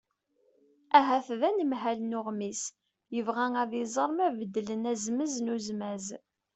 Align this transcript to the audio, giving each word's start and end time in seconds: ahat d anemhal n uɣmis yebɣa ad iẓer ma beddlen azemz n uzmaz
ahat 0.99 1.27
d 1.39 1.41
anemhal 1.49 1.99
n 2.03 2.17
uɣmis 2.19 2.61
yebɣa 3.15 3.45
ad 3.61 3.71
iẓer 3.83 4.09
ma 4.17 4.27
beddlen 4.37 4.83
azemz 4.91 5.33
n 5.39 5.47
uzmaz 5.55 6.05